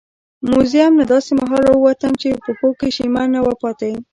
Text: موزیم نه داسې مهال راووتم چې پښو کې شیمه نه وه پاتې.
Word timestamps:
موزیم 0.49 0.91
نه 0.99 1.05
داسې 1.11 1.31
مهال 1.39 1.61
راووتم 1.69 2.13
چې 2.21 2.29
پښو 2.43 2.69
کې 2.79 2.87
شیمه 2.95 3.23
نه 3.33 3.39
وه 3.45 3.53
پاتې. 3.61 3.91